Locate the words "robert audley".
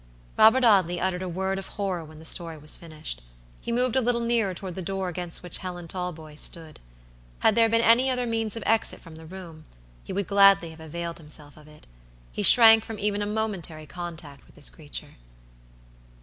0.35-0.99